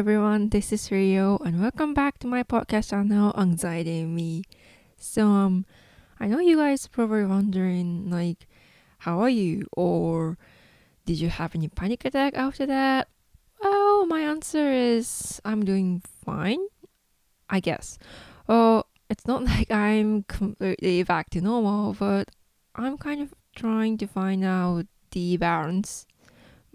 everyone, 0.00 0.48
this 0.48 0.72
is 0.72 0.90
Rio 0.90 1.36
and 1.44 1.60
welcome 1.60 1.92
back 1.92 2.18
to 2.18 2.26
my 2.26 2.42
podcast 2.42 2.88
channel 2.88 3.34
Anxiety 3.36 4.06
Me. 4.06 4.42
So 4.96 5.26
um 5.26 5.66
I 6.18 6.26
know 6.26 6.40
you 6.40 6.56
guys 6.56 6.86
probably 6.86 7.26
wondering 7.26 8.08
like 8.08 8.48
how 9.00 9.20
are 9.20 9.28
you 9.28 9.66
or 9.76 10.38
did 11.04 11.20
you 11.20 11.28
have 11.28 11.54
any 11.54 11.68
panic 11.68 12.06
attack 12.06 12.32
after 12.34 12.64
that? 12.64 13.08
Well, 13.62 14.06
my 14.06 14.20
answer 14.20 14.72
is 14.72 15.38
I'm 15.44 15.66
doing 15.66 16.00
fine. 16.24 16.64
I 17.50 17.60
guess. 17.60 17.98
Oh, 18.48 18.84
it's 19.10 19.26
not 19.26 19.44
like 19.52 19.70
I'm 19.70 20.22
completely 20.22 21.02
back 21.02 21.28
to 21.36 21.42
normal, 21.42 21.92
but 21.92 22.30
I'm 22.74 22.96
kind 22.96 23.20
of 23.20 23.34
trying 23.54 23.98
to 23.98 24.06
find 24.06 24.44
out 24.44 24.86
the 25.10 25.36
balance 25.36 26.06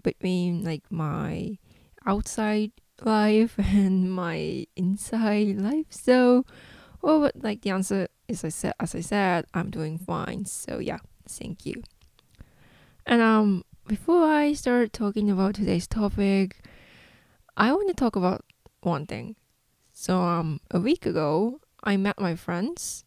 between 0.04 0.62
like 0.62 0.84
my 0.92 1.58
outside 2.06 2.70
life 3.02 3.54
and 3.58 4.12
my 4.12 4.66
inside 4.76 5.58
life. 5.58 5.86
So, 5.90 6.44
well, 7.02 7.30
like 7.34 7.62
the 7.62 7.70
answer 7.70 8.08
is 8.28 8.44
I 8.44 8.48
said, 8.50 8.74
as 8.80 8.94
I 8.94 9.00
said, 9.00 9.46
I'm 9.54 9.70
doing 9.70 9.98
fine. 9.98 10.44
So 10.46 10.78
yeah, 10.78 10.98
thank 11.28 11.66
you. 11.66 11.82
And 13.06 13.22
um, 13.22 13.64
before 13.86 14.24
I 14.24 14.52
start 14.52 14.92
talking 14.92 15.30
about 15.30 15.54
today's 15.54 15.86
topic, 15.86 16.64
I 17.56 17.72
want 17.72 17.88
to 17.88 17.94
talk 17.94 18.16
about 18.16 18.44
one 18.80 19.06
thing. 19.06 19.36
So 19.92 20.18
um, 20.18 20.60
a 20.70 20.80
week 20.80 21.06
ago, 21.06 21.60
I 21.82 21.96
met 21.96 22.20
my 22.20 22.34
friends, 22.34 23.04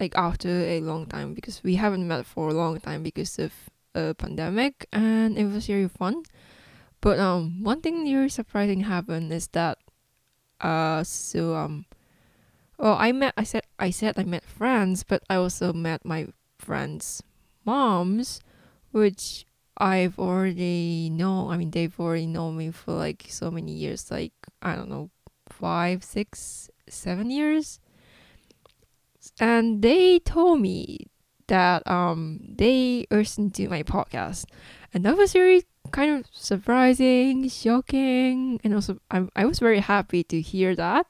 like 0.00 0.16
after 0.16 0.48
a 0.48 0.80
long 0.80 1.06
time 1.06 1.34
because 1.34 1.62
we 1.62 1.76
haven't 1.76 2.08
met 2.08 2.26
for 2.26 2.48
a 2.48 2.54
long 2.54 2.80
time 2.80 3.02
because 3.02 3.38
of 3.38 3.52
a 3.94 4.14
pandemic, 4.14 4.88
and 4.92 5.38
it 5.38 5.44
was 5.44 5.68
really 5.68 5.88
fun. 5.88 6.22
But 7.04 7.18
um, 7.18 7.62
one 7.62 7.82
thing 7.82 8.04
really 8.04 8.30
surprising 8.30 8.80
happened 8.88 9.30
is 9.30 9.48
that 9.48 9.76
uh, 10.58 11.04
so 11.04 11.54
um, 11.54 11.84
well, 12.78 12.96
I 12.98 13.12
met 13.12 13.34
I 13.36 13.44
said 13.44 13.64
I 13.78 13.90
said 13.90 14.18
I 14.18 14.24
met 14.24 14.42
friends, 14.42 15.04
but 15.04 15.22
I 15.28 15.36
also 15.36 15.74
met 15.74 16.06
my 16.06 16.28
friends' 16.58 17.22
moms, 17.66 18.40
which 18.90 19.44
I've 19.76 20.18
already 20.18 21.10
know. 21.12 21.50
I 21.50 21.58
mean, 21.58 21.72
they've 21.72 21.92
already 22.00 22.24
known 22.24 22.56
me 22.56 22.70
for 22.70 22.94
like 22.94 23.26
so 23.28 23.50
many 23.50 23.72
years, 23.72 24.10
like 24.10 24.32
I 24.62 24.74
don't 24.74 24.88
know, 24.88 25.10
five, 25.50 26.02
six, 26.02 26.70
seven 26.88 27.30
years. 27.30 27.80
And 29.38 29.82
they 29.82 30.20
told 30.20 30.62
me 30.62 31.08
that 31.48 31.86
um 31.86 32.40
they 32.48 33.04
listened 33.10 33.52
to 33.56 33.68
my 33.68 33.82
podcast, 33.82 34.46
and 34.94 35.04
that 35.04 35.18
was 35.18 35.34
really 35.34 35.64
kind 35.90 36.18
of 36.18 36.26
surprising, 36.32 37.48
shocking, 37.48 38.60
and 38.64 38.74
also 38.74 38.98
I 39.10 39.26
I 39.36 39.44
was 39.44 39.58
very 39.58 39.80
happy 39.80 40.24
to 40.24 40.40
hear 40.40 40.74
that. 40.76 41.06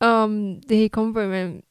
Um, 0.00 0.60
they 0.62 0.88
compliment 0.88 1.64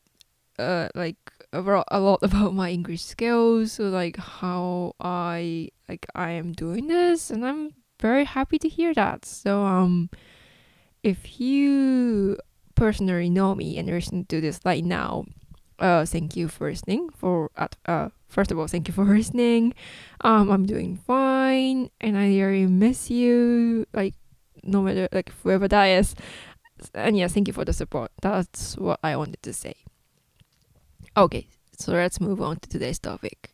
uh 0.60 0.90
like 0.96 1.18
a 1.54 2.00
lot 2.00 2.20
about 2.22 2.54
my 2.54 2.70
English 2.72 3.04
skills, 3.04 3.74
so 3.74 3.90
like 3.90 4.18
how 4.18 4.96
I 5.00 5.70
like 5.90 6.06
I 6.16 6.32
am 6.32 6.54
doing 6.54 6.88
this, 6.88 7.30
and 7.30 7.46
I'm 7.46 7.74
very 8.00 8.26
happy 8.26 8.58
to 8.60 8.70
hear 8.70 8.94
that. 8.94 9.26
So 9.26 9.64
um, 9.64 10.10
if 11.04 11.40
you 11.40 12.38
personally 12.76 13.30
know 13.30 13.54
me 13.54 13.78
and 13.78 13.88
listen 13.88 14.26
to 14.26 14.42
this 14.42 14.60
right 14.66 14.84
now, 14.84 15.26
uh, 15.82 16.06
thank 16.06 16.38
you 16.38 16.48
for 16.48 16.70
listening. 16.70 17.10
For 17.10 17.50
uh, 17.58 18.10
first 18.30 18.52
of 18.52 18.60
all, 18.60 18.68
thank 18.68 18.88
you 18.88 18.94
for 18.94 19.04
listening. 19.18 19.74
Um, 20.22 20.50
I'm 20.50 20.66
doing 20.66 20.96
fine, 20.96 21.90
and 22.00 22.18
I 22.18 22.28
really 22.40 22.68
miss 22.68 23.10
you. 23.10 23.86
Like, 23.94 24.14
no 24.64 24.82
matter 24.82 25.10
like 25.12 25.34
whoever 25.44 25.68
that 25.68 25.86
is, 25.86 26.16
and 26.94 27.18
yeah, 27.18 27.28
thank 27.28 27.48
you 27.48 27.54
for 27.54 27.66
the 27.66 27.74
support. 27.74 28.12
That's 28.22 28.78
what 28.78 29.00
I 29.04 29.16
wanted 29.18 29.42
to 29.44 29.54
say. 29.54 29.76
Okay, 31.18 31.48
so 31.78 31.92
let's 31.94 32.22
move 32.22 32.42
on 32.42 32.60
to 32.60 32.70
today's 32.70 33.00
topic. 33.00 33.54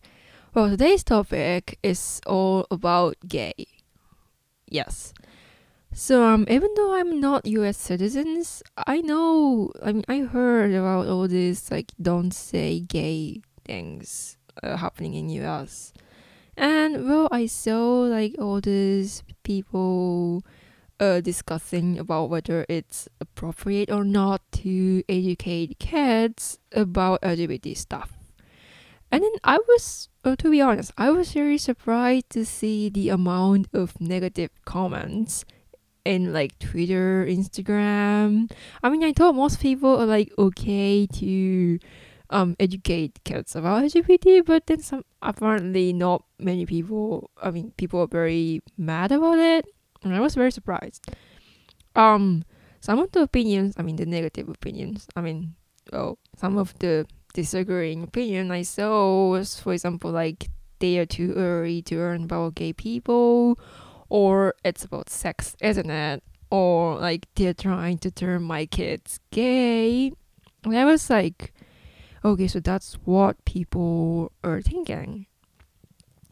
Well, 0.54 0.70
today's 0.70 1.04
topic 1.04 1.80
is 1.82 2.22
all 2.26 2.68
about 2.70 3.16
gay. 3.28 3.68
Yes. 4.70 5.14
So 5.98 6.24
um, 6.24 6.46
even 6.48 6.70
though 6.76 6.94
I'm 6.94 7.20
not 7.20 7.48
U.S. 7.48 7.76
citizens, 7.76 8.62
I 8.86 9.02
know. 9.02 9.72
I 9.82 9.94
mean, 9.94 10.06
I 10.08 10.20
heard 10.20 10.72
about 10.72 11.08
all 11.08 11.28
this 11.28 11.72
like 11.72 11.92
don't 12.00 12.30
say 12.30 12.82
gay 12.82 13.42
things 13.66 14.38
uh, 14.62 14.78
happening 14.78 15.16
in 15.16 15.28
U.S. 15.42 15.94
And 16.56 17.10
well, 17.10 17.28
I 17.32 17.48
saw 17.48 18.02
like 18.02 18.36
all 18.38 18.62
these 18.62 19.24
people 19.42 20.46
uh, 21.00 21.20
discussing 21.22 21.98
about 21.98 22.30
whether 22.30 22.64
it's 22.70 23.10
appropriate 23.20 23.90
or 23.90 24.04
not 24.04 24.44
to 24.62 25.02
educate 25.10 25.80
kids 25.80 26.60
about 26.74 27.24
LGBT 27.24 27.76
stuff. 27.76 28.14
And 29.12 29.24
then 29.24 29.34
I 29.44 29.58
was, 29.68 30.10
uh, 30.24 30.36
to 30.36 30.52
be 30.52 30.62
honest, 30.62 30.92
I 30.96 31.10
was 31.10 31.34
very 31.34 31.58
surprised 31.58 32.30
to 32.32 32.46
see 32.46 32.88
the 32.88 33.10
amount 33.10 33.70
of 33.74 34.00
negative 34.00 34.52
comments 34.64 35.44
in 36.08 36.32
like 36.32 36.58
Twitter, 36.60 37.26
Instagram. 37.28 38.50
I 38.82 38.90
mean, 38.90 39.04
I 39.04 39.12
thought 39.12 39.36
most 39.36 39.60
people 39.60 40.00
are 40.00 40.06
like 40.06 40.32
okay 40.40 41.06
to 41.06 41.80
um 42.30 42.56
educate 42.60 43.20
kids 43.24 43.56
about 43.56 43.84
LGBT, 43.84 44.46
but 44.46 44.66
then 44.68 44.80
some 44.80 45.04
apparently 45.22 45.92
not 45.92 46.24
many 46.40 46.66
people. 46.66 47.30
I 47.44 47.52
mean, 47.52 47.72
people 47.78 48.00
are 48.00 48.08
very 48.08 48.64
mad 48.78 49.12
about 49.12 49.38
it, 49.38 49.66
and 50.04 50.16
I 50.16 50.20
was 50.20 50.36
very 50.36 50.52
surprised. 50.52 51.06
Um, 51.96 52.44
some 52.80 53.00
of 53.00 53.12
the 53.12 53.22
opinions, 53.22 53.76
I 53.78 53.82
mean, 53.82 53.98
the 53.98 54.06
negative 54.06 54.48
opinions. 54.48 55.08
I 55.16 55.22
mean, 55.22 55.56
well, 55.92 56.20
some 56.38 56.58
of 56.58 56.78
the 56.80 57.06
disagreeing 57.34 58.04
opinion 58.04 58.52
I 58.52 58.62
saw 58.62 59.30
was, 59.30 59.60
for 59.60 59.74
example, 59.74 60.12
like 60.12 60.50
they 60.80 61.00
are 61.00 61.06
too 61.06 61.34
early 61.36 61.82
to 61.84 61.98
learn 61.98 62.24
about 62.24 62.56
gay 62.56 62.72
people 62.72 63.60
or 64.10 64.54
it's 64.64 64.84
about 64.84 65.10
sex, 65.10 65.56
isn't 65.62 65.90
it? 65.90 66.24
Or 66.50 67.00
like 67.00 67.28
they're 67.36 67.54
trying 67.54 67.98
to 68.00 68.12
turn 68.12 68.44
my 68.44 68.66
kids 68.66 69.20
gay. 69.32 70.12
And 70.64 70.78
I 70.78 70.86
was 70.86 71.10
like, 71.10 71.54
okay, 72.24 72.48
so 72.48 72.60
that's 72.60 72.94
what 73.06 73.44
people 73.46 74.32
are 74.44 74.62
thinking. 74.62 75.28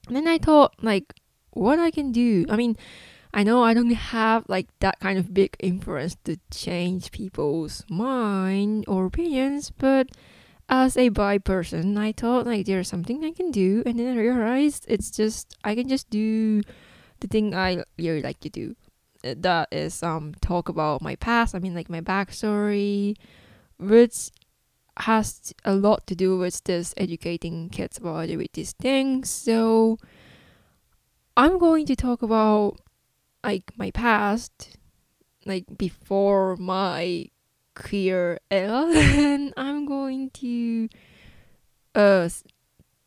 And 0.08 0.16
then 0.16 0.28
I 0.28 0.38
thought, 0.38 0.76
like, 0.82 1.14
what 1.52 1.80
I 1.80 1.90
can 1.90 2.12
do. 2.12 2.46
I 2.50 2.56
mean, 2.56 2.78
I 3.34 3.44
know 3.44 3.64
I 3.64 3.74
don't 3.74 3.92
have 3.92 4.46
like 4.48 4.68
that 4.80 5.00
kind 5.00 5.20
of 5.20 5.34
big 5.34 5.56
influence 5.60 6.16
to 6.24 6.38
change 6.52 7.12
people's 7.12 7.84
mind 7.90 8.86
or 8.88 9.06
opinions, 9.06 9.72
but 9.72 10.10
as 10.70 10.96
a 10.96 11.10
bi 11.10 11.38
person, 11.38 11.98
I 11.98 12.14
thought 12.14 12.46
like 12.46 12.66
there's 12.66 12.88
something 12.88 13.26
I 13.26 13.32
can 13.32 13.52
do, 13.52 13.84
and 13.86 14.00
then 14.00 14.18
I 14.18 14.22
realized 14.22 14.86
it's 14.88 15.12
just 15.12 15.58
I 15.64 15.76
can 15.76 15.90
just 15.90 16.10
do 16.10 16.62
the 17.20 17.28
thing 17.28 17.56
I 17.56 17.84
really 17.98 18.22
like 18.22 18.40
to 18.42 18.50
do. 18.50 18.76
Uh, 19.24 19.36
that 19.38 19.70
is 19.72 20.04
um 20.04 20.34
talk 20.42 20.70
about 20.70 21.02
my 21.02 21.16
past. 21.16 21.56
I 21.56 21.60
mean 21.60 21.76
like 21.76 21.90
my 21.90 22.02
backstory, 22.02 23.16
which 23.78 24.32
has 24.98 25.54
a 25.66 25.76
lot 25.76 26.08
to 26.08 26.16
do 26.16 26.38
with 26.38 26.64
this 26.64 26.94
educating 26.98 27.70
kids 27.70 27.98
about 27.98 28.30
these 28.54 28.72
things. 28.74 29.30
So 29.30 29.98
I'm 31.36 31.58
going 31.58 31.86
to 31.88 31.96
talk 31.96 32.22
about 32.22 32.80
like 33.44 33.72
my 33.78 33.92
past, 33.92 34.78
like 35.46 35.66
before 35.78 36.56
my 36.56 37.28
queer 37.76 38.40
era, 38.50 38.88
and 38.96 39.54
I'm 39.58 39.86
going 39.86 40.30
to 40.42 40.90
uh 41.94 42.30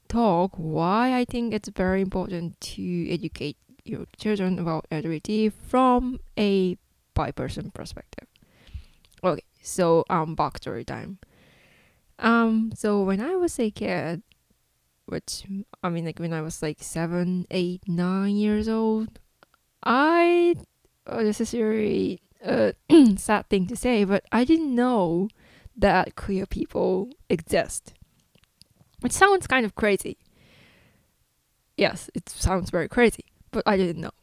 talk 0.09 0.53
why 0.57 1.19
I 1.19 1.25
think 1.25 1.53
it's 1.53 1.69
very 1.69 2.01
important 2.01 2.61
to 2.61 3.11
educate 3.11 3.57
your 3.89 4.07
children 4.17 4.59
about 4.59 4.87
LGBT 4.91 5.53
from 5.53 6.21
a 6.39 6.77
bi 7.15 7.31
person 7.31 7.71
perspective. 7.71 8.29
Okay, 9.23 9.43
so 9.63 10.05
um 10.11 10.37
backstory 10.37 10.87
time. 10.87 11.19
Um 12.19 12.73
so 12.75 13.03
when 13.03 13.21
I 13.21 13.37
was 13.37 13.59
a 13.59 13.71
kid, 13.71 14.23
which 15.07 15.45
I 15.83 15.89
mean 15.89 16.05
like 16.05 16.19
when 16.19 16.33
I 16.33 16.43
was 16.43 16.63
like 16.63 16.83
seven, 16.83 17.47
eight, 17.51 17.83
nine 17.89 18.37
years 18.37 18.69
old, 18.69 19.19
I 19.83 20.55
oh, 21.07 21.25
this 21.25 21.41
is 21.41 21.53
very 21.53 22.21
uh, 22.45 22.73
sad 23.17 23.49
thing 23.49 23.67
to 23.67 23.77
say, 23.77 24.05
but 24.05 24.25
I 24.31 24.45
didn't 24.45 24.75
know 24.75 25.29
that 25.77 26.15
queer 26.17 26.47
people 26.47 27.11
exist. 27.29 27.95
Which 29.01 29.13
sounds 29.13 29.47
kind 29.47 29.65
of 29.65 29.75
crazy. 29.77 30.19
Yes, 31.77 32.11
it 32.15 32.29
sounds 32.29 32.71
very 32.71 32.89
crazy 32.89 33.25
but 33.51 33.63
I 33.67 33.77
didn't 33.77 34.01
know. 34.01 34.17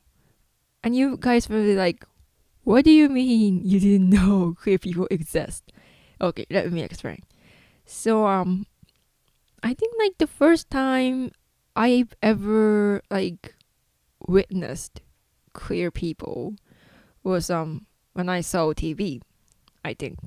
And 0.83 0.95
you 0.95 1.17
guys 1.17 1.49
were 1.49 1.61
like, 1.61 2.05
what 2.63 2.85
do 2.85 2.91
you 2.91 3.09
mean 3.09 3.61
you 3.63 3.79
didn't 3.79 4.09
know 4.09 4.55
queer 4.61 4.77
people 4.77 5.07
exist? 5.11 5.71
Okay, 6.19 6.45
let 6.49 6.71
me 6.71 6.83
explain. 6.83 7.23
So 7.85 8.27
um 8.27 8.65
I 9.63 9.73
think 9.73 9.93
like 9.97 10.17
the 10.17 10.27
first 10.27 10.69
time 10.69 11.31
I've 11.75 12.13
ever 12.21 13.01
like 13.09 13.55
witnessed 14.27 15.01
queer 15.53 15.91
people 15.91 16.55
was 17.23 17.49
um 17.49 17.85
when 18.13 18.29
I 18.29 18.41
saw 18.41 18.73
TV. 18.73 19.21
I 19.83 19.93
think. 19.93 20.17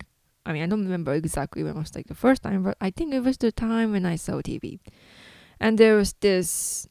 I 0.46 0.52
mean, 0.52 0.62
I 0.62 0.66
don't 0.66 0.84
remember 0.84 1.12
exactly 1.12 1.62
when 1.62 1.76
it 1.76 1.78
was 1.78 1.94
like 1.94 2.06
the 2.06 2.14
first 2.14 2.42
time, 2.42 2.62
but 2.62 2.76
I 2.80 2.90
think 2.90 3.12
it 3.12 3.20
was 3.20 3.36
the 3.36 3.52
time 3.52 3.92
when 3.92 4.06
I 4.06 4.16
saw 4.16 4.40
TV. 4.40 4.80
And 5.60 5.76
there 5.76 5.96
was 5.96 6.14
this, 6.20 6.88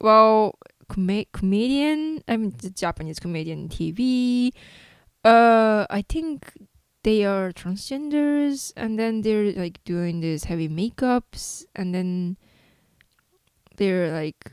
well, 0.00 0.58
com- 0.90 1.24
comedian, 1.32 2.22
I 2.28 2.36
mean, 2.36 2.52
the 2.58 2.70
Japanese 2.70 3.18
comedian 3.18 3.68
TV. 3.68 4.50
Uh, 5.24 5.86
I 5.88 6.02
think 6.02 6.52
they 7.02 7.24
are 7.24 7.52
transgenders, 7.52 8.72
and 8.76 8.98
then 8.98 9.22
they're 9.22 9.52
like 9.52 9.82
doing 9.84 10.20
this 10.20 10.44
heavy 10.44 10.68
makeups, 10.68 11.64
and 11.74 11.94
then 11.94 12.36
they're 13.76 14.12
like, 14.12 14.52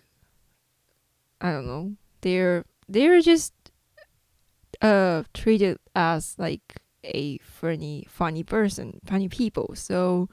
I 1.42 1.52
don't 1.52 1.68
know, 1.68 1.96
they're 2.22 2.64
they're 2.88 3.22
just 3.22 3.54
uh 4.82 5.24
treated 5.34 5.80
as 5.96 6.36
like 6.38 6.80
a 7.04 7.38
funny 7.40 8.06
funny 8.08 8.44
person, 8.44 9.00
funny 9.06 9.28
people. 9.28 9.72
So, 9.76 10.30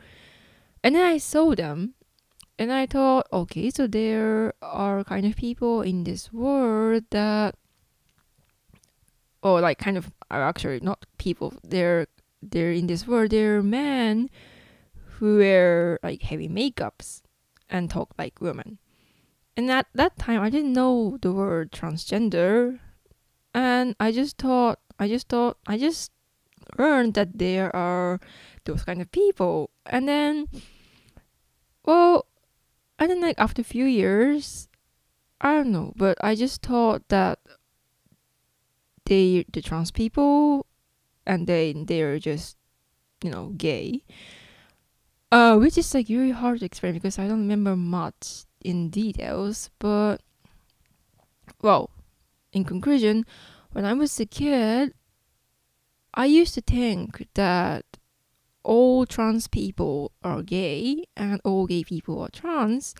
and 0.82 0.94
then 0.94 1.06
I 1.06 1.18
saw 1.18 1.54
them, 1.54 1.94
and 2.58 2.72
I 2.72 2.86
thought, 2.86 3.26
okay, 3.32 3.70
so 3.70 3.86
there 3.86 4.54
are 4.62 5.04
kind 5.04 5.26
of 5.26 5.36
people 5.36 5.82
in 5.82 6.04
this 6.04 6.32
world 6.32 7.04
that, 7.10 7.56
or 9.42 9.60
like 9.60 9.78
kind 9.78 9.96
of 9.96 10.12
are 10.30 10.42
actually 10.42 10.80
not 10.80 11.06
people. 11.18 11.54
They're 11.62 12.06
they're 12.42 12.72
in 12.72 12.86
this 12.86 13.06
world. 13.06 13.30
They're 13.30 13.62
men 13.62 14.30
who 15.18 15.38
wear 15.38 15.98
like 16.02 16.22
heavy 16.22 16.48
makeups 16.48 17.22
and 17.68 17.90
talk 17.90 18.14
like 18.18 18.40
women. 18.40 18.78
And 19.56 19.70
at 19.70 19.86
that 19.94 20.18
time, 20.18 20.40
I 20.40 20.50
didn't 20.50 20.72
know 20.72 21.18
the 21.22 21.32
word 21.32 21.70
transgender, 21.70 22.80
and 23.54 23.94
I 24.00 24.10
just 24.10 24.36
thought, 24.38 24.80
I 24.98 25.06
just 25.06 25.28
thought, 25.28 25.58
I 25.66 25.78
just 25.78 26.10
learned 26.78 27.14
that 27.14 27.38
there 27.38 27.74
are 27.74 28.20
those 28.64 28.82
kind 28.82 29.00
of 29.00 29.12
people. 29.12 29.70
And 29.86 30.08
then, 30.08 30.48
well, 31.84 32.26
and 32.99 33.11
then 33.11 33.20
like 33.20 33.38
after 33.38 33.62
a 33.62 33.64
few 33.64 33.85
years, 33.85 34.69
I 35.41 35.55
don't 35.55 35.73
know, 35.73 35.93
but 35.96 36.17
I 36.23 36.35
just 36.35 36.62
thought 36.62 37.08
that 37.08 37.38
they 39.06 39.44
the 39.52 39.61
trans 39.61 39.91
people 39.91 40.67
and 41.26 41.46
they 41.46 41.73
they're 41.73 42.19
just 42.19 42.56
you 43.23 43.31
know 43.31 43.52
gay. 43.56 44.05
Uh, 45.32 45.56
which 45.56 45.76
is 45.76 45.93
like 45.93 46.08
really 46.08 46.31
hard 46.31 46.61
to 46.61 46.64
explain 46.64 46.94
because 46.94 47.19
I 47.19 47.26
don't 47.26 47.41
remember 47.41 47.75
much 47.75 48.44
in 48.61 48.88
details, 48.88 49.70
but 49.81 50.20
well, 51.61 51.90
in 52.52 52.64
conclusion, 52.64 53.25
when 53.73 53.85
I 53.85 53.94
was 53.94 54.19
a 54.20 54.26
kid, 54.26 54.94
I 56.14 56.26
used 56.26 56.55
to 56.55 56.61
think 56.61 57.26
that 57.35 57.85
all 58.64 59.06
trans 59.06 59.46
people 59.46 60.12
are 60.22 60.43
gay 60.43 61.05
and 61.16 61.40
all 61.44 61.66
gay 61.66 61.84
people 61.84 62.20
are 62.20 62.31
trans, 62.31 62.94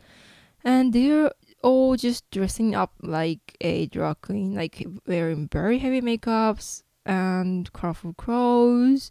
and 0.63 0.93
they're 0.93 1.33
all 1.63 1.97
just 1.97 2.31
dressing 2.31 2.75
up 2.75 2.93
like 3.03 3.57
a 3.61 3.87
drag 3.87 4.21
queen, 4.21 4.55
like 4.55 4.87
wearing 5.07 5.49
very 5.51 5.79
heavy 5.79 6.01
makeups 6.01 6.83
and 7.07 7.73
colorful 7.73 8.15
clothes. 8.15 9.11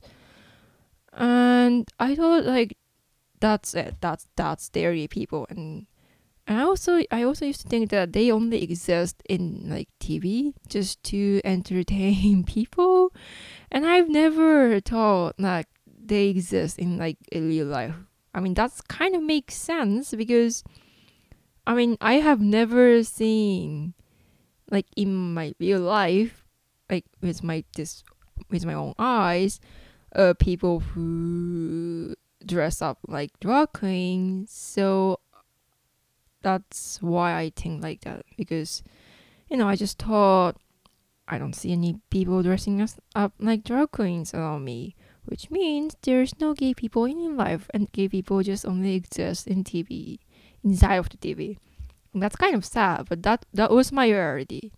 And 1.12 1.88
I 2.00 2.16
thought 2.16 2.46
like 2.46 2.78
that's 3.40 3.74
it. 3.74 3.96
That's 4.02 4.28
that's 4.36 4.70
their 4.70 4.96
people, 5.08 5.46
and 5.50 5.88
and 6.48 6.60
I 6.60 6.64
also 6.64 7.02
I 7.12 7.24
also 7.24 7.46
used 7.46 7.62
to 7.62 7.68
think 7.68 7.90
that 7.90 8.14
they 8.14 8.32
only 8.32 8.64
exist 8.64 9.22
in 9.30 9.70
like 9.70 9.90
TV 10.00 10.54
just 10.68 11.04
to 11.06 11.42
entertain 11.44 12.44
people, 12.48 13.14
and 13.72 13.86
I've 13.86 14.10
never 14.10 14.80
thought 14.80 15.36
like 15.40 15.68
they 16.08 16.28
exist 16.28 16.80
in 16.80 16.98
like 16.98 17.18
real 17.34 17.68
life. 17.68 17.96
I 18.34 18.40
mean 18.40 18.54
that's 18.54 18.82
kind 18.82 19.16
of 19.16 19.22
makes 19.22 19.56
sense 19.56 20.14
because 20.14 20.64
I 21.68 21.74
mean 21.74 21.98
I 22.02 22.16
have 22.16 22.42
never 22.42 23.04
seen 23.04 23.94
like 24.70 24.88
in 24.96 25.34
my 25.34 25.54
real 25.60 25.82
life 25.82 26.46
like 26.90 27.06
with 27.22 27.44
my 27.44 27.64
this 27.76 28.04
with 28.50 28.66
my 28.66 28.74
own 28.74 28.94
eyes 28.98 29.60
uh 30.16 30.34
people 30.40 30.80
who 30.80 32.16
dress 32.46 32.82
up 32.82 32.98
like 33.08 33.32
drag 33.40 33.72
queens 33.74 34.52
so 34.52 35.20
that's 36.42 37.02
why 37.02 37.38
I 37.38 37.52
think 37.56 37.82
like 37.82 38.02
that 38.02 38.26
because 38.38 38.84
you 39.50 39.58
know 39.58 39.68
I 39.68 39.76
just 39.76 39.98
thought 40.00 40.58
I 41.28 41.38
don't 41.38 41.56
see 41.56 41.72
any 41.72 42.00
people 42.10 42.44
dressing 42.44 42.82
us 42.82 43.00
up 43.16 43.34
like 43.40 43.64
drag 43.64 43.92
queens 43.92 44.34
around 44.34 44.66
me, 44.66 44.96
which 45.26 45.50
means 45.50 45.96
there's 46.02 46.40
no 46.40 46.54
gay 46.54 46.74
people 46.74 47.06
in 47.06 47.38
life, 47.38 47.70
and 47.74 47.92
gay 47.92 48.08
people 48.08 48.42
just 48.44 48.66
only 48.66 48.96
exist 48.96 49.48
in 49.48 49.64
TV, 49.64 50.20
inside 50.64 50.98
of 50.98 51.10
the 51.10 51.18
TV. 51.18 51.58
And 52.14 52.22
that's 52.22 52.36
kind 52.36 52.56
of 52.56 52.66
sad, 52.66 53.08
but 53.10 53.24
that 53.24 53.46
that 53.54 53.72
was 53.72 53.92
my 53.92 54.10
reality. 54.10 54.72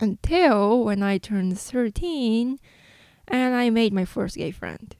Until 0.00 0.84
when 0.84 1.02
I 1.02 1.18
turned 1.18 1.58
13 1.58 2.58
and 3.28 3.54
I 3.54 3.70
made 3.70 3.92
my 3.92 4.04
first 4.04 4.36
gay 4.36 4.50
friend. 4.50 4.94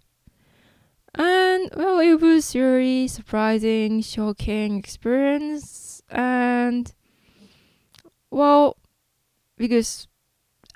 And 1.14 1.70
well, 1.76 1.98
it 1.98 2.20
was 2.20 2.54
really 2.54 3.08
surprising, 3.08 4.02
shocking 4.02 4.78
experience. 4.78 6.02
And 6.08 6.92
well, 8.30 8.76
because 9.56 10.08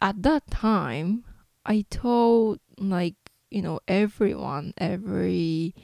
at 0.00 0.22
that 0.22 0.50
time, 0.50 1.24
I 1.64 1.84
told 1.90 2.60
like 2.78 3.14
you 3.50 3.62
know 3.62 3.80
everyone, 3.88 4.74
every 4.78 5.74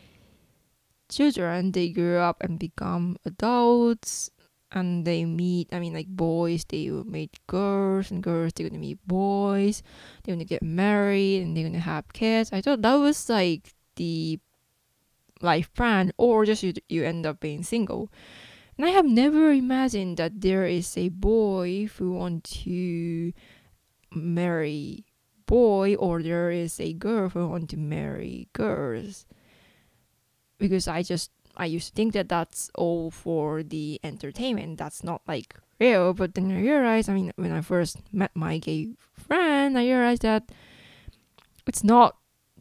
children, 1.09 1.73
they 1.73 1.89
grow 1.91 2.23
up 2.23 2.43
and 2.43 2.59
become 2.59 3.17
adults, 3.25 4.31
and 4.73 5.05
they 5.05 5.25
meet. 5.25 5.69
I 5.73 5.79
mean, 5.79 5.95
like 5.95 6.09
boys, 6.09 6.65
they 6.65 6.91
will 6.91 7.05
meet 7.05 7.39
girls, 7.47 8.11
and 8.11 8.23
girls 8.23 8.53
they're 8.55 8.69
gonna 8.69 8.81
meet 8.81 8.99
boys. 9.07 9.83
They're 10.23 10.35
gonna 10.35 10.45
get 10.45 10.63
married, 10.63 11.43
and 11.43 11.57
they're 11.57 11.69
gonna 11.69 11.81
have 11.81 12.13
kids. 12.13 12.53
I 12.53 12.61
thought 12.61 12.83
that 12.83 12.95
was 12.95 13.29
like 13.29 13.75
the 13.97 14.39
life 15.43 15.73
plan 15.75 16.13
or 16.17 16.45
just 16.45 16.63
you, 16.63 16.73
you 16.89 17.05
end 17.05 17.27
up 17.27 17.41
being 17.41 17.63
single 17.63 18.11
and 18.77 18.87
i 18.87 18.91
have 18.91 19.05
never 19.05 19.53
imagined 19.53 20.17
that 20.17 20.41
there 20.41 20.65
is 20.65 20.97
a 20.97 21.09
boy 21.09 21.89
who 21.97 22.13
want 22.13 22.45
to 22.45 23.33
marry 24.13 25.05
boy 25.47 25.95
or 25.95 26.23
there 26.23 26.51
is 26.51 26.81
a 26.81 26.93
girl 26.93 27.29
who 27.29 27.49
want 27.49 27.71
to 27.71 27.77
marry 27.77 28.49
girls. 28.53 29.27
Because 30.59 30.89
i 30.89 31.03
just 31.03 31.31
i 31.57 31.67
used 31.67 31.89
to 31.89 31.95
think 31.95 32.13
that 32.15 32.29
that's 32.29 32.71
all 32.75 33.11
for 33.11 33.63
the 33.63 34.01
entertainment. 34.03 34.79
That's 34.79 35.05
not 35.05 35.23
like 35.29 35.55
real. 35.81 36.15
But 36.15 36.35
then 36.35 36.51
i 36.51 36.61
realized 36.61 37.09
i 37.09 37.15
mean 37.15 37.33
when 37.37 37.53
i 37.53 37.61
first 37.61 37.99
met 38.13 38.31
my 38.35 38.59
gay 38.59 38.89
friend 39.13 39.79
i 39.79 39.85
realized 39.85 40.23
that 40.23 40.51
it's 41.67 41.85
not 41.85 42.17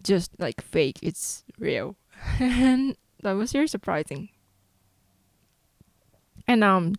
just 0.06 0.32
like 0.40 0.62
fake. 0.62 1.00
It's 1.02 1.44
real. 1.60 1.96
And 2.40 2.96
that 3.22 3.34
was 3.34 3.52
very 3.52 3.68
surprising. 3.68 4.30
And 6.48 6.64
um, 6.64 6.96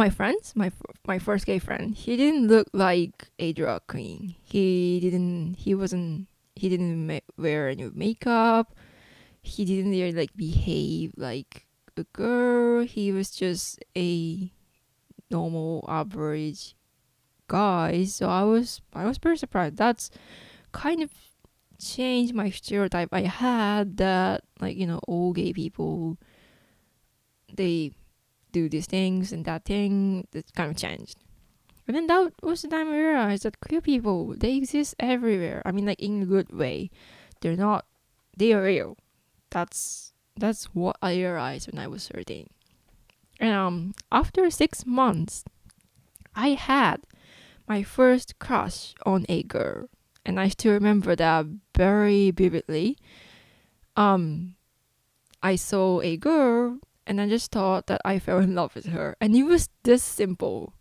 my 0.00 0.08
friends, 0.08 0.56
my 0.56 0.72
my 1.06 1.18
first 1.18 1.44
gay 1.44 1.58
friend, 1.58 1.94
he 1.94 2.16
didn't 2.16 2.48
look 2.48 2.68
like 2.72 3.28
a 3.38 3.52
drag 3.52 3.86
queen. 3.86 4.34
He 4.40 4.98
didn't. 4.98 5.60
He 5.60 5.74
wasn't. 5.74 6.26
He 6.56 6.70
didn't 6.70 7.20
wear 7.36 7.68
any 7.68 7.84
makeup. 7.92 8.74
He 9.42 9.66
didn't 9.66 9.92
really 9.92 10.16
like 10.16 10.32
behave 10.34 11.12
like 11.16 11.68
a 11.98 12.04
girl. 12.16 12.82
He 12.84 13.12
was 13.12 13.30
just 13.30 13.84
a 13.94 14.50
normal, 15.30 15.84
average 15.86 16.74
guy. 17.46 18.04
So 18.04 18.30
I 18.30 18.44
was 18.44 18.80
I 18.94 19.04
was 19.04 19.18
pretty 19.20 19.36
surprised. 19.36 19.76
That's 19.76 20.08
kind 20.72 21.02
of 21.02 21.10
changed 21.76 22.32
my 22.34 22.48
stereotype 22.48 23.08
I 23.12 23.22
had 23.22 23.96
that 23.96 24.44
like 24.60 24.76
you 24.76 24.86
know 24.86 25.00
all 25.08 25.32
gay 25.32 25.54
people 25.54 26.18
they 27.56 27.92
do 28.52 28.68
these 28.68 28.86
things 28.86 29.32
and 29.32 29.44
that 29.44 29.64
thing 29.64 30.26
that 30.32 30.52
kind 30.54 30.70
of 30.70 30.76
changed. 30.76 31.16
And 31.86 31.96
then 31.96 32.06
that 32.06 32.32
was 32.42 32.62
the 32.62 32.68
time 32.68 32.88
I 32.88 32.98
realized 32.98 33.42
that 33.42 33.60
queer 33.60 33.80
people 33.80 34.34
they 34.36 34.56
exist 34.56 34.94
everywhere. 34.98 35.62
I 35.64 35.72
mean 35.72 35.86
like 35.86 36.00
in 36.00 36.22
a 36.22 36.26
good 36.26 36.52
way. 36.52 36.90
They're 37.40 37.56
not 37.56 37.86
they 38.36 38.52
are 38.52 38.62
real. 38.62 38.96
That's 39.50 40.12
that's 40.36 40.66
what 40.66 40.96
I 41.02 41.14
realized 41.14 41.70
when 41.70 41.82
I 41.82 41.88
was 41.88 42.08
13. 42.08 42.48
And 43.40 43.52
um 43.54 43.94
after 44.12 44.48
six 44.50 44.86
months 44.86 45.44
I 46.34 46.50
had 46.50 47.02
my 47.66 47.82
first 47.82 48.38
crush 48.38 48.94
on 49.04 49.26
a 49.28 49.42
girl 49.42 49.88
and 50.24 50.38
I 50.38 50.48
still 50.48 50.72
remember 50.72 51.16
that 51.16 51.46
very 51.76 52.30
vividly. 52.30 52.96
Um, 53.96 54.54
I 55.42 55.56
saw 55.56 56.00
a 56.02 56.16
girl, 56.16 56.78
and 57.06 57.20
I 57.20 57.28
just 57.28 57.52
thought 57.52 57.86
that 57.86 58.00
I 58.04 58.18
fell 58.18 58.38
in 58.38 58.54
love 58.54 58.74
with 58.74 58.86
her, 58.86 59.16
and 59.20 59.34
it 59.36 59.44
was 59.44 59.68
this 59.84 60.02
simple. 60.02 60.74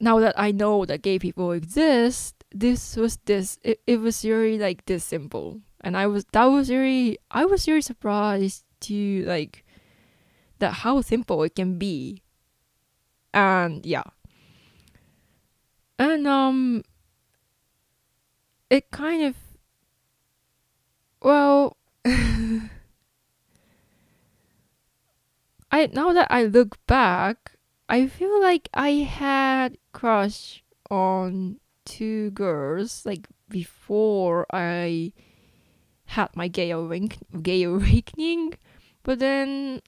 now 0.00 0.18
that 0.18 0.34
I 0.38 0.50
know 0.52 0.84
that 0.84 1.02
gay 1.02 1.18
people 1.18 1.52
exist, 1.52 2.44
this 2.52 2.96
was 2.96 3.18
this 3.24 3.58
it, 3.62 3.80
it 3.86 3.98
was 4.00 4.24
really 4.24 4.58
like 4.58 4.84
this 4.86 5.04
simple. 5.04 5.60
And 5.80 5.96
I 5.96 6.06
was 6.06 6.24
that 6.32 6.44
was 6.46 6.70
really 6.70 7.18
I 7.30 7.44
was 7.44 7.66
really 7.68 7.82
surprised 7.82 8.64
to 8.82 9.24
like 9.26 9.64
that 10.58 10.84
how 10.84 11.00
simple 11.00 11.42
it 11.42 11.54
can 11.54 11.78
be. 11.78 12.22
And 13.32 13.84
yeah. 13.84 14.04
And 15.98 16.26
um 16.26 16.82
it 18.70 18.90
kind 18.90 19.22
of 19.24 19.36
well 21.22 21.76
I 25.74 25.90
now 25.92 26.12
that 26.12 26.28
I 26.30 26.44
look 26.44 26.78
back, 26.86 27.58
I 27.88 28.06
feel 28.06 28.40
like 28.40 28.68
I 28.74 28.90
had 29.10 29.76
crush 29.92 30.62
on 30.88 31.58
two 31.84 32.30
girls 32.30 33.04
like 33.04 33.26
before 33.48 34.46
I 34.52 35.12
had 36.04 36.28
my 36.36 36.46
gay, 36.46 36.70
gay 37.42 37.62
awakening, 37.74 38.54
but 39.02 39.18
then 39.18 39.82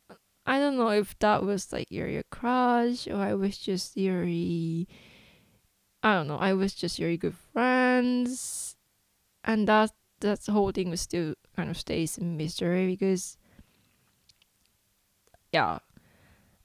I 0.45 0.59
don't 0.59 0.76
know 0.76 0.88
if 0.88 1.16
that 1.21 1.45
was 1.45 1.73
like 1.73 1.88
your 1.93 2.21
crush 2.33 3.07
or 3.07 3.23
I 3.23 3.35
was 3.35 3.57
just 3.57 3.95
really 3.95 4.88
I 6.02 6.14
don't 6.14 6.26
know, 6.26 6.38
I 6.38 6.52
was 6.55 6.75
just 6.75 6.99
really 6.99 7.16
good 7.16 7.37
friends. 7.52 8.75
And 9.45 9.69
that 9.69 9.93
that 10.19 10.47
whole 10.47 10.73
thing 10.73 10.90
was 10.90 11.02
still 11.02 11.35
kind 11.55 11.71
of 11.71 11.78
stays 11.78 12.19
a 12.19 12.25
mystery 12.25 12.88
because 12.88 13.38
yeah. 15.53 15.79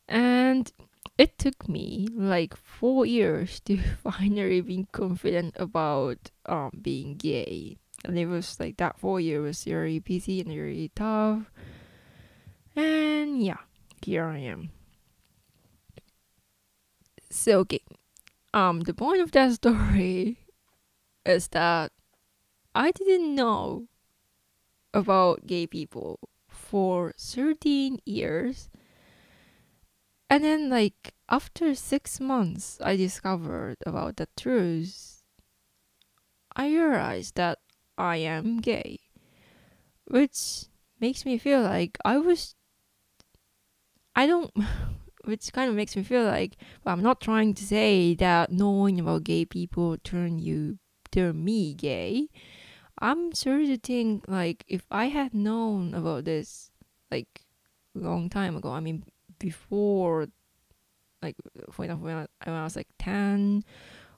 And 0.08 0.72
it 1.18 1.38
took 1.38 1.68
me 1.70 2.08
like 2.12 2.56
four 2.56 3.06
years 3.06 3.60
to 3.62 3.78
finally 4.04 4.62
be 4.62 4.88
confident 4.92 5.56
about 5.58 6.32
um 6.46 6.72
being 6.82 7.16
gay. 7.16 7.78
And 8.04 8.18
it 8.18 8.26
was 8.26 8.60
like 8.60 8.78
that 8.78 9.00
four 9.00 9.20
years 9.22 9.44
was 9.44 9.64
very 9.64 10.00
busy 10.00 10.42
and 10.42 10.50
very 10.50 10.92
tough. 10.96 11.52
And 12.76 13.44
yeah, 13.44 13.62
here 14.04 14.26
I 14.26 14.40
am. 14.40 14.72
So 17.30 17.60
okay. 17.60 17.84
Um 18.54 18.82
the 18.82 18.94
point 18.94 19.22
of 19.22 19.32
that 19.32 19.54
story 19.62 20.38
is 21.26 21.48
that 21.50 21.92
I 22.74 22.92
didn't 22.92 23.36
know 23.36 23.88
about 24.94 25.46
gay 25.46 25.68
people 25.68 26.20
for 26.48 27.14
13 27.18 28.00
years. 28.06 28.71
And 30.32 30.46
then, 30.46 30.70
like, 30.70 31.14
after 31.28 31.76
six 31.76 32.22
months, 32.22 32.80
I 32.82 32.96
discovered 32.96 33.76
about 33.86 34.16
the 34.16 34.30
truth. 34.38 35.24
I 36.56 36.70
realized 36.70 37.36
that 37.36 37.60
I 37.98 38.18
am 38.18 38.62
gay, 38.62 39.00
which 40.06 40.68
makes 41.02 41.26
me 41.26 41.38
feel 41.38 41.62
like 41.62 41.98
I 42.06 42.18
was. 42.18 42.56
I 44.16 44.26
don't. 44.26 44.52
which 45.26 45.54
kind 45.54 45.70
of 45.70 45.76
makes 45.76 45.96
me 45.96 46.02
feel 46.02 46.24
like 46.24 46.58
well, 46.84 46.94
I'm 46.94 47.04
not 47.04 47.22
trying 47.22 47.54
to 47.54 47.64
say 47.64 48.16
that 48.16 48.52
knowing 48.52 49.00
about 49.00 49.24
gay 49.24 49.46
people 49.46 49.98
turn 49.98 50.40
you 50.40 50.80
turn 51.12 51.46
me 51.46 51.76
gay 51.76 52.28
I'm 53.00 53.34
sure 53.34 53.60
to 53.60 53.78
think 53.78 54.26
like 54.28 54.64
if 54.68 54.86
I 54.92 55.08
had 55.08 55.34
known 55.34 55.94
about 55.94 56.26
this 56.26 56.72
like 57.12 57.42
long 57.96 58.30
time 58.30 58.56
ago, 58.56 58.72
I 58.72 58.80
mean 58.80 59.04
before 59.42 60.28
like 61.22 61.36
when 61.76 61.92
I, 61.92 61.96
when 61.96 62.28
I 62.46 62.64
was 62.64 62.76
like 62.76 62.88
ten 62.98 63.64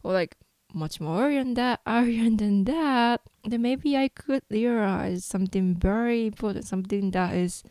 or 0.03 0.13
like 0.13 0.36
much 0.74 1.00
more 1.00 1.32
than 1.32 1.53
that 1.53 1.82
Aryan 1.86 2.38
than 2.38 2.65
that, 2.65 3.22
then 3.44 3.62
maybe 3.62 3.96
I 3.96 4.10
could 4.10 4.44
realize 4.50 5.25
something 5.25 5.75
very 5.75 6.27
important, 6.27 6.65
something 6.65 7.12
that 7.12 7.34
is 7.36 7.63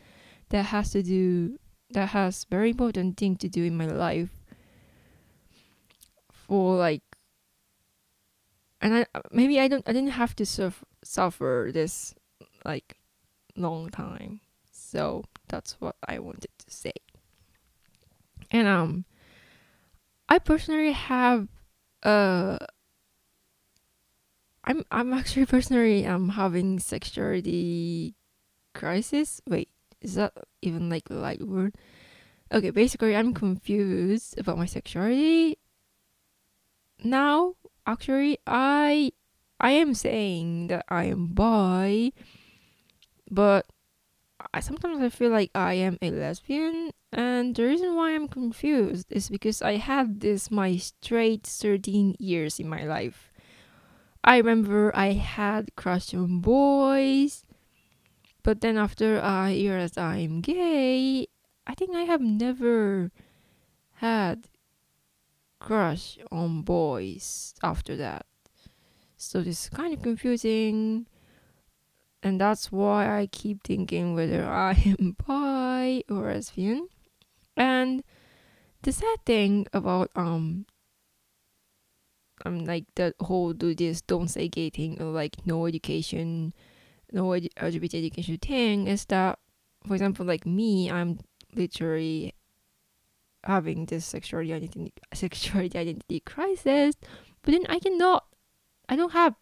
that 0.49 0.65
has 0.65 0.91
to 0.91 1.03
do 1.03 1.57
that 1.91 2.09
has 2.09 2.45
very 2.49 2.71
important 2.71 3.17
thing 3.17 3.35
to 3.37 3.47
do 3.47 3.63
in 3.63 3.77
my 3.77 3.85
life 3.85 4.29
for 6.31 6.75
like 6.75 7.03
and 8.81 8.95
I 8.95 9.05
maybe 9.31 9.59
I 9.59 9.67
don't 9.67 9.87
I 9.87 9.93
didn't 9.93 10.17
have 10.19 10.35
to 10.37 10.45
suffer 11.03 11.71
this 11.73 12.13
like 12.65 12.97
long 13.55 13.89
time. 13.89 14.41
So 14.71 15.23
that's 15.47 15.79
what 15.79 15.95
I 16.07 16.19
wanted 16.19 16.49
to 16.57 16.65
say. 16.67 16.93
And 18.53 18.67
um 18.67 19.05
I 20.29 20.39
personally 20.39 20.93
have 20.93 21.49
uh 22.03 22.59
I'm 24.63 24.85
I'm 24.91 25.11
actually 25.13 25.45
personally 25.45 26.05
um 26.05 26.29
having 26.29 26.79
sexuality 26.79 28.15
crisis. 28.73 29.41
Wait, 29.49 29.69
is 29.99 30.15
that 30.15 30.33
even 30.61 30.89
like 30.89 31.09
a 31.09 31.15
light 31.15 31.41
word? 31.41 31.75
Okay, 32.53 32.69
basically 32.69 33.15
I'm 33.15 33.33
confused 33.33 34.39
about 34.39 34.57
my 34.57 34.67
sexuality 34.67 35.57
now 37.03 37.55
actually 37.85 38.37
I 38.47 39.11
I 39.59 39.71
am 39.71 39.93
saying 39.93 40.67
that 40.67 40.85
I 40.89 41.05
am 41.05 41.27
bi, 41.27 42.11
but 43.29 43.65
I 44.53 44.59
sometimes 44.59 45.01
I 45.01 45.09
feel 45.09 45.31
like 45.31 45.51
I 45.53 45.73
am 45.75 45.97
a 46.01 46.09
lesbian, 46.11 46.91
and 47.11 47.55
the 47.55 47.63
reason 47.63 47.95
why 47.95 48.15
I'm 48.15 48.27
confused 48.27 49.11
is 49.11 49.29
because 49.29 49.61
I 49.61 49.77
had 49.77 50.21
this 50.21 50.49
my 50.49 50.77
straight 50.77 51.43
13 51.43 52.15
years 52.19 52.59
in 52.59 52.67
my 52.67 52.83
life. 52.83 53.31
I 54.23 54.37
remember 54.37 54.95
I 54.95 55.13
had 55.13 55.75
crush 55.75 56.13
on 56.13 56.39
boys, 56.39 57.45
but 58.41 58.61
then 58.61 58.77
after 58.77 59.21
I 59.21 59.51
realized 59.51 59.97
I'm 59.97 60.41
gay, 60.41 61.27
I 61.67 61.75
think 61.75 61.95
I 61.95 62.03
have 62.03 62.21
never 62.21 63.11
had 63.95 64.47
crush 65.59 66.17
on 66.31 66.61
boys 66.61 67.53
after 67.63 67.95
that. 67.97 68.25
So 69.17 69.41
this 69.41 69.63
is 69.63 69.69
kind 69.69 69.93
of 69.93 70.01
confusing. 70.01 71.07
And 72.23 72.39
that's 72.39 72.71
why 72.71 73.19
I 73.19 73.27
keep 73.27 73.63
thinking 73.63 74.15
whether 74.15 74.47
I 74.47 74.71
am 74.85 75.17
bi 75.27 76.03
or 76.09 76.31
lesbian. 76.31 76.87
And 77.57 78.03
the 78.81 78.93
sad 78.93 79.19
thing 79.25 79.67
about 79.73 80.09
um 80.15 80.65
um 82.45 82.65
like 82.65 82.85
the 82.95 83.13
whole 83.19 83.53
do 83.53 83.75
this 83.75 84.01
don't 84.01 84.29
say 84.29 84.47
gay 84.47 84.69
thing 84.69 85.01
or 85.01 85.11
like 85.11 85.45
no 85.45 85.67
education 85.67 86.53
no 87.11 87.27
LGBT 87.27 87.95
education 87.95 88.37
thing 88.37 88.87
is 88.87 89.05
that 89.05 89.37
for 89.85 89.93
example 89.93 90.25
like 90.25 90.45
me 90.45 90.89
I'm 90.89 91.19
literally 91.55 92.33
having 93.43 93.85
this 93.85 94.05
sexuality 94.05 94.53
identity 94.53 94.93
sexuality 95.13 95.77
identity 95.77 96.19
crisis, 96.21 96.95
but 97.41 97.51
then 97.51 97.65
I 97.67 97.79
cannot 97.79 98.25
I 98.89 98.95
don't 98.95 99.11
have 99.11 99.35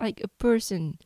like 0.00 0.20
a 0.22 0.28
person 0.28 0.98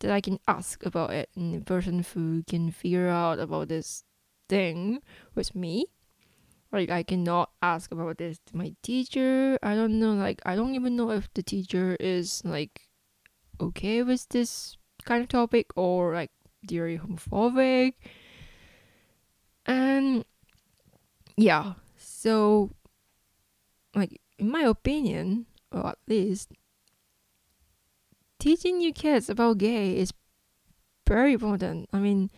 that 0.00 0.10
I 0.10 0.20
can 0.20 0.38
ask 0.48 0.84
about 0.84 1.12
it 1.12 1.30
and 1.36 1.54
the 1.54 1.60
person 1.60 2.02
who 2.02 2.42
can 2.42 2.70
figure 2.70 3.08
out 3.08 3.38
about 3.38 3.68
this 3.68 4.04
thing 4.48 5.00
with 5.34 5.54
me. 5.54 5.86
Like 6.72 6.90
I 6.90 7.02
cannot 7.02 7.50
ask 7.62 7.90
about 7.90 8.18
this 8.18 8.38
to 8.46 8.56
my 8.56 8.74
teacher. 8.82 9.58
I 9.62 9.74
don't 9.74 9.98
know 9.98 10.14
like 10.14 10.40
I 10.44 10.56
don't 10.56 10.74
even 10.74 10.96
know 10.96 11.10
if 11.10 11.32
the 11.34 11.42
teacher 11.42 11.96
is 11.98 12.42
like 12.44 12.88
okay 13.60 14.02
with 14.02 14.28
this 14.28 14.76
kind 15.04 15.22
of 15.22 15.28
topic 15.28 15.70
or 15.76 16.14
like 16.14 16.30
very 16.64 16.98
homophobic. 16.98 17.94
And 19.66 20.24
yeah 21.36 21.74
so 21.96 22.70
like 23.94 24.20
in 24.38 24.50
my 24.50 24.62
opinion 24.62 25.46
or 25.72 25.88
at 25.88 25.98
least 26.06 26.52
teaching 28.40 28.78
new 28.78 28.92
kids 28.92 29.30
about 29.30 29.58
gay 29.58 29.96
is 29.96 30.12
very 31.06 31.34
important. 31.34 31.88
I 31.92 31.98
mean 31.98 32.30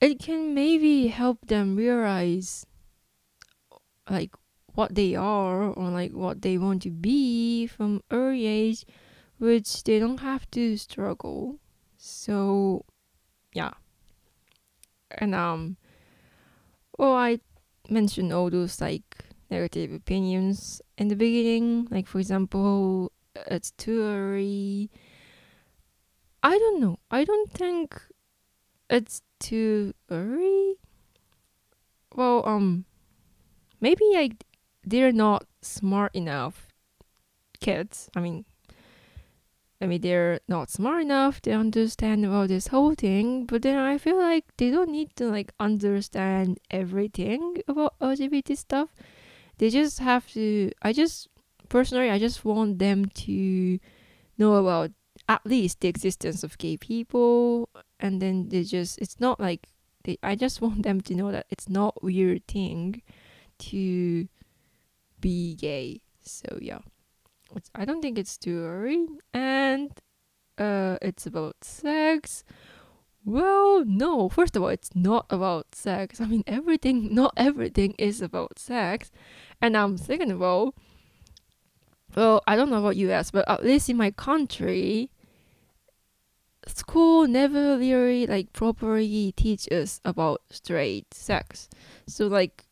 it 0.00 0.20
can 0.20 0.54
maybe 0.54 1.08
help 1.08 1.46
them 1.48 1.76
realize 1.76 2.64
like 4.08 4.30
what 4.74 4.94
they 4.94 5.14
are 5.14 5.64
or 5.64 5.90
like 5.90 6.12
what 6.12 6.42
they 6.42 6.56
want 6.56 6.82
to 6.82 6.90
be 6.90 7.66
from 7.66 8.00
early 8.10 8.46
age 8.46 8.84
which 9.38 9.82
they 9.84 9.98
don't 9.98 10.20
have 10.20 10.50
to 10.52 10.76
struggle. 10.76 11.58
So 11.96 12.84
yeah. 13.52 13.72
And 15.10 15.34
um 15.34 15.76
well, 16.98 17.14
I 17.14 17.40
mentioned 17.88 18.32
all 18.32 18.50
those 18.50 18.80
like 18.80 19.24
negative 19.50 19.92
opinions 19.92 20.82
in 20.96 21.08
the 21.08 21.16
beginning. 21.16 21.86
Like, 21.90 22.06
for 22.06 22.18
example, 22.18 23.12
it's 23.34 23.70
too 23.72 24.02
early. 24.02 24.90
I 26.42 26.58
don't 26.58 26.80
know. 26.80 26.98
I 27.10 27.24
don't 27.24 27.50
think 27.50 28.00
it's 28.88 29.22
too 29.38 29.94
early. 30.10 30.76
Well, 32.14 32.42
um, 32.46 32.84
maybe 33.80 34.04
I 34.14 34.30
they're 34.84 35.12
not 35.12 35.46
smart 35.62 36.14
enough 36.14 36.68
kids. 37.60 38.08
I 38.16 38.20
mean, 38.20 38.44
I 39.80 39.86
mean 39.86 40.00
they're 40.00 40.40
not 40.48 40.70
smart 40.70 41.02
enough 41.02 41.40
to 41.42 41.52
understand 41.52 42.24
about 42.24 42.48
this 42.48 42.68
whole 42.68 42.94
thing, 42.94 43.44
but 43.44 43.62
then 43.62 43.76
I 43.76 43.98
feel 43.98 44.18
like 44.18 44.44
they 44.56 44.70
don't 44.70 44.90
need 44.90 45.14
to 45.16 45.28
like 45.28 45.52
understand 45.60 46.58
everything 46.70 47.62
about 47.68 47.98
LGBT 48.00 48.56
stuff. 48.56 48.88
They 49.58 49.70
just 49.70 49.98
have 49.98 50.26
to 50.32 50.72
I 50.82 50.92
just 50.92 51.28
personally 51.68 52.10
I 52.10 52.18
just 52.18 52.44
want 52.44 52.78
them 52.78 53.06
to 53.06 53.78
know 54.36 54.54
about 54.54 54.90
at 55.28 55.44
least 55.44 55.80
the 55.80 55.88
existence 55.88 56.42
of 56.42 56.58
gay 56.58 56.76
people 56.76 57.68
and 58.00 58.22
then 58.22 58.48
they 58.48 58.62
just 58.62 58.98
it's 58.98 59.20
not 59.20 59.40
like 59.40 59.68
they 60.04 60.18
I 60.22 60.34
just 60.34 60.60
want 60.64 60.82
them 60.82 61.00
to 61.02 61.14
know 61.14 61.32
that 61.32 61.46
it's 61.50 61.68
not 61.68 62.02
weird 62.02 62.46
thing 62.46 63.02
to 63.58 64.28
be 65.20 65.54
gay. 65.54 66.00
So 66.22 66.58
yeah. 66.60 66.80
It's, 67.56 67.70
I 67.74 67.84
don't 67.84 68.02
think 68.02 68.18
it's 68.18 68.36
too 68.36 68.62
early 68.64 69.06
and 69.32 69.90
uh 70.58 70.98
it's 71.02 71.26
about 71.26 71.64
sex. 71.64 72.44
Well, 73.24 73.84
no. 73.84 74.30
First 74.30 74.56
of 74.56 74.62
all, 74.62 74.70
it's 74.70 74.94
not 74.94 75.26
about 75.28 75.74
sex. 75.74 76.18
I 76.18 76.24
mean, 76.24 76.44
everything, 76.46 77.14
not 77.20 77.34
everything 77.36 77.94
is 77.98 78.22
about 78.22 78.58
sex. 78.58 79.10
And 79.60 79.76
I'm 79.76 79.84
um, 79.84 79.96
second 79.98 80.30
of 80.30 80.40
all, 80.40 80.74
well, 82.16 82.42
I 82.46 82.56
don't 82.56 82.70
know 82.70 82.78
about 82.78 82.96
US, 82.96 83.30
but 83.30 83.48
at 83.48 83.64
least 83.64 83.88
in 83.88 83.96
my 83.96 84.10
country, 84.10 85.10
school 86.66 87.26
never 87.26 87.78
really 87.78 88.26
like 88.26 88.52
properly 88.52 89.32
teaches 89.32 90.00
about 90.04 90.42
straight 90.50 91.12
sex. 91.14 91.68
So 92.06 92.26
like 92.26 92.66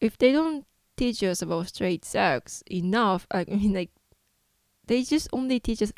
if 0.00 0.18
they 0.18 0.32
don't 0.32 0.66
teach 0.96 1.22
us 1.22 1.42
about 1.42 1.68
straight 1.68 2.04
sex 2.04 2.62
enough, 2.70 3.26
I 3.30 3.44
mean 3.48 3.74
like 3.74 3.90
they 4.86 5.02
just 5.02 5.28
only 5.32 5.60
teach 5.60 5.82
us 5.82 5.92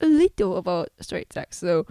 a 0.00 0.06
little 0.06 0.56
about 0.56 0.90
straight 1.00 1.32
sex. 1.32 1.58
So 1.58 1.86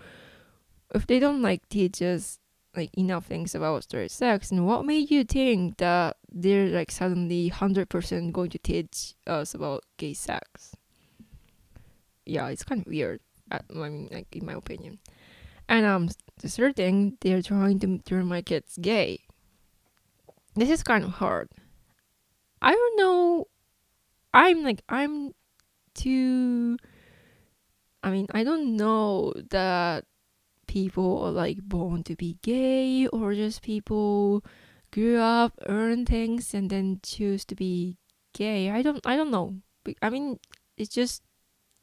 if 0.93 1.05
they 1.05 1.19
don't 1.19 1.41
like 1.41 1.67
teach 1.69 2.01
us 2.01 2.39
like 2.77 2.97
enough 2.97 3.25
things 3.25 3.55
about 3.55 3.83
straight 3.83 4.11
sex, 4.11 4.51
and 4.51 4.65
what 4.65 4.85
made 4.85 5.11
you 5.11 5.23
think 5.23 5.77
that 5.77 6.17
they're 6.31 6.67
like 6.67 6.91
suddenly 6.91 7.49
hundred 7.49 7.89
percent 7.89 8.33
going 8.33 8.51
to 8.51 8.59
teach 8.59 9.15
us 9.25 9.53
about 9.53 9.83
gay 9.97 10.13
sex? 10.13 10.75
Yeah, 12.25 12.47
it's 12.47 12.63
kind 12.63 12.81
of 12.81 12.87
weird. 12.87 13.19
I 13.51 13.59
mean, 13.73 14.09
like 14.11 14.33
in 14.35 14.45
my 14.45 14.53
opinion. 14.53 14.99
And 15.67 15.85
um, 15.85 16.09
the 16.39 16.47
third 16.47 16.75
thing, 16.75 17.17
they're 17.21 17.41
trying 17.41 17.79
to 17.79 17.97
turn 17.99 18.27
my 18.27 18.41
kids 18.41 18.77
gay. 18.79 19.19
This 20.55 20.69
is 20.69 20.83
kind 20.83 21.03
of 21.03 21.11
hard. 21.11 21.49
I 22.61 22.71
don't 22.71 22.97
know. 22.97 23.47
I'm 24.33 24.63
like 24.63 24.81
I'm 24.89 25.33
too. 25.93 26.77
I 28.03 28.11
mean, 28.11 28.27
I 28.31 28.43
don't 28.43 28.77
know 28.77 29.33
that 29.51 30.05
people 30.77 31.23
are 31.25 31.31
like 31.31 31.57
born 31.63 32.03
to 32.03 32.15
be 32.15 32.37
gay 32.41 33.07
or 33.07 33.33
just 33.33 33.61
people 33.61 34.43
grew 34.91 35.17
up, 35.17 35.53
earn 35.67 36.05
things, 36.05 36.53
and 36.53 36.69
then 36.69 36.99
choose 37.01 37.43
to 37.45 37.55
be 37.55 37.97
gay. 38.33 38.69
I 38.69 38.81
don't. 38.85 39.01
I 39.05 39.17
don't 39.17 39.31
know. 39.31 39.57
I 40.01 40.09
mean, 40.09 40.37
it's 40.77 40.93
just 40.93 41.23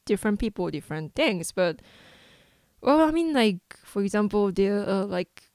different 0.04 0.38
people 0.38 0.70
different 0.70 1.14
things 1.14 1.52
but 1.52 1.80
well 2.80 3.00
i 3.00 3.10
mean 3.10 3.32
like 3.32 3.60
for 3.84 4.02
example 4.02 4.52
there 4.52 4.80
are 4.80 5.02
uh, 5.02 5.04
like 5.04 5.50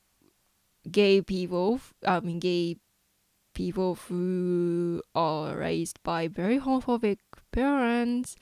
gay 0.91 1.21
people 1.21 1.79
i 2.05 2.19
mean 2.19 2.39
gay 2.39 2.75
people 3.53 3.95
who 4.07 5.01
are 5.13 5.57
raised 5.57 6.01
by 6.03 6.27
very 6.27 6.59
homophobic 6.59 7.17
parents 7.51 8.35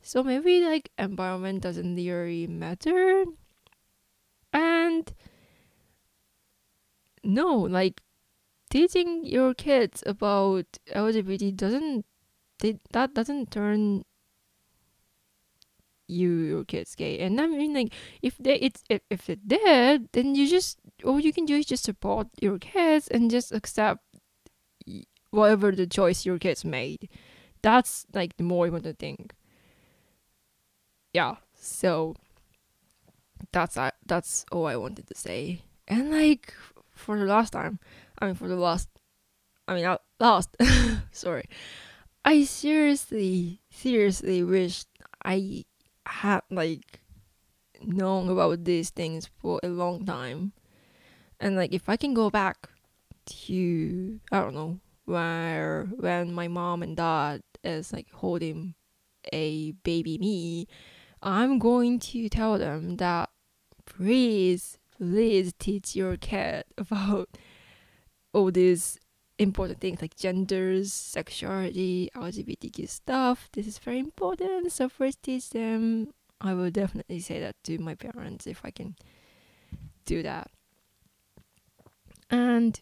so 0.00 0.22
maybe 0.22 0.60
like 0.60 0.90
environment 0.98 1.62
doesn't 1.62 1.94
really 1.94 2.46
matter 2.46 3.24
and 4.86 5.12
no 7.24 7.54
like 7.54 8.00
teaching 8.70 9.24
your 9.24 9.54
kids 9.54 10.02
about 10.06 10.66
lgbt 10.94 11.56
doesn't 11.56 12.04
that 12.92 13.14
doesn't 13.14 13.50
turn 13.50 14.04
you 16.08 16.30
your 16.30 16.64
kids 16.64 16.94
gay. 16.94 17.18
And 17.18 17.40
i 17.40 17.46
mean 17.46 17.74
like 17.74 17.92
if 18.20 18.36
they 18.38 18.56
it's 18.56 18.82
if, 18.88 19.00
if 19.10 19.30
it 19.30 19.48
did 19.48 20.08
then 20.12 20.34
you 20.34 20.48
just 20.48 20.78
all 21.04 21.20
you 21.20 21.32
can 21.32 21.44
do 21.46 21.56
is 21.56 21.66
just 21.66 21.84
support 21.84 22.28
your 22.40 22.58
kids 22.58 23.08
and 23.08 23.30
just 23.30 23.52
accept 23.52 24.02
whatever 25.30 25.72
the 25.72 25.86
choice 25.86 26.26
your 26.26 26.38
kids 26.38 26.64
made. 26.64 27.08
That's 27.62 28.06
like 28.12 28.36
the 28.36 28.44
more 28.44 28.66
important 28.66 28.98
thing. 28.98 29.30
Yeah 31.12 31.36
so 31.54 32.14
that's 33.52 33.76
uh, 33.76 33.90
that's 34.06 34.44
all 34.52 34.66
i 34.66 34.76
wanted 34.76 35.06
to 35.06 35.14
say 35.14 35.62
and 35.88 36.10
like 36.10 36.54
for 36.94 37.18
the 37.18 37.24
last 37.24 37.52
time 37.52 37.78
i 38.18 38.26
mean 38.26 38.34
for 38.34 38.48
the 38.48 38.56
last 38.56 38.88
i 39.68 39.74
mean 39.74 39.96
last 40.20 40.56
sorry 41.12 41.48
i 42.24 42.44
seriously 42.44 43.60
seriously 43.70 44.42
wish 44.42 44.84
i 45.24 45.64
had 46.06 46.40
like 46.50 47.02
known 47.84 48.28
about 48.28 48.64
these 48.64 48.90
things 48.90 49.28
for 49.40 49.60
a 49.62 49.68
long 49.68 50.04
time. 50.04 50.52
And 51.40 51.56
like 51.56 51.72
if 51.72 51.88
I 51.88 51.96
can 51.96 52.14
go 52.14 52.30
back 52.30 52.68
to 53.26 54.20
I 54.30 54.40
don't 54.40 54.54
know, 54.54 54.78
where 55.04 55.88
when 55.96 56.32
my 56.32 56.48
mom 56.48 56.82
and 56.82 56.96
dad 56.96 57.42
is 57.64 57.92
like 57.92 58.10
holding 58.12 58.74
a 59.32 59.72
baby 59.82 60.18
me, 60.18 60.66
I'm 61.22 61.58
going 61.58 62.00
to 62.00 62.28
tell 62.28 62.58
them 62.58 62.96
that 62.96 63.30
please, 63.86 64.78
please 64.96 65.52
teach 65.58 65.94
your 65.94 66.16
kid 66.16 66.64
about 66.76 67.28
all 68.32 68.50
these 68.50 68.98
important 69.38 69.80
things 69.80 70.00
like 70.00 70.16
genders, 70.16 70.92
sexuality, 70.92 72.10
LGBTQ 72.14 72.88
stuff. 72.88 73.48
This 73.52 73.66
is 73.66 73.78
very 73.78 73.98
important. 73.98 74.72
So 74.72 74.88
first 74.88 75.22
teach 75.22 75.50
them. 75.50 76.12
I 76.40 76.54
will 76.54 76.70
definitely 76.70 77.20
say 77.20 77.40
that 77.40 77.54
to 77.64 77.78
my 77.78 77.94
parents 77.94 78.46
if 78.46 78.62
I 78.64 78.70
can 78.70 78.96
do 80.04 80.22
that. 80.22 80.50
And 82.30 82.80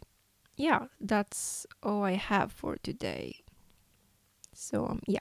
yeah, 0.56 0.86
that's 1.00 1.66
all 1.82 2.04
I 2.04 2.12
have 2.12 2.52
for 2.52 2.76
today. 2.82 3.40
So 4.54 4.86
um 4.86 5.00
yeah. 5.06 5.20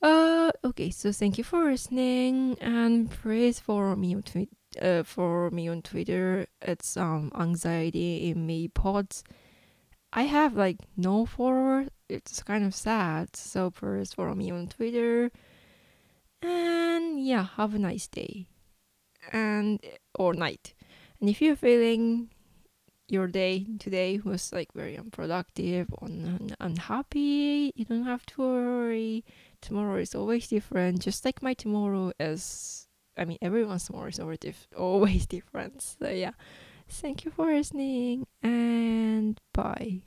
Uh 0.00 0.50
okay, 0.64 0.90
so 0.90 1.10
thank 1.10 1.38
you 1.38 1.44
for 1.44 1.64
listening 1.64 2.56
and 2.60 3.10
please 3.10 3.58
follow 3.58 3.96
me 3.96 4.14
on 4.14 4.22
Twitter. 4.22 4.52
Uh, 4.80 5.02
follow 5.02 5.50
me 5.50 5.66
on 5.68 5.82
Twitter. 5.82 6.46
It's 6.62 6.96
um 6.96 7.32
anxiety 7.34 8.30
in 8.30 8.46
me 8.46 8.68
pods. 8.68 9.24
I 10.12 10.22
have 10.22 10.54
like 10.56 10.78
no 10.96 11.26
followers. 11.26 11.88
It's 12.08 12.42
kind 12.42 12.64
of 12.64 12.74
sad. 12.74 13.34
So 13.36 13.70
please 13.70 14.14
follow 14.14 14.34
me 14.34 14.50
on 14.52 14.68
Twitter. 14.68 15.32
And 16.42 17.20
yeah, 17.24 17.48
have 17.56 17.74
a 17.74 17.78
nice 17.78 18.06
day. 18.06 18.46
And 19.32 19.80
or 20.14 20.32
night. 20.34 20.74
And 21.20 21.28
if 21.28 21.42
you're 21.42 21.56
feeling 21.56 22.30
your 23.08 23.26
day 23.26 23.66
today 23.78 24.20
was 24.22 24.52
like 24.52 24.72
very 24.74 24.96
unproductive 24.96 25.88
or 25.92 26.06
un- 26.08 26.54
unhappy, 26.60 27.72
you 27.74 27.84
don't 27.84 28.04
have 28.04 28.24
to 28.26 28.42
worry 28.42 29.24
tomorrow 29.60 29.96
is 29.96 30.14
always 30.14 30.48
different, 30.48 31.00
just 31.00 31.24
like 31.24 31.42
my 31.42 31.54
tomorrow 31.54 32.12
is. 32.18 32.86
I 33.16 33.24
mean, 33.24 33.38
everyone's 33.42 33.86
tomorrow 33.86 34.08
is 34.08 34.20
always, 34.20 34.38
always 34.76 35.26
different. 35.36 35.82
So, 35.82 36.08
yeah. 36.08 36.32
Thank 36.88 37.24
you 37.24 37.30
for 37.30 37.46
listening 37.46 38.26
and 38.42 39.38
bye. 39.52 40.02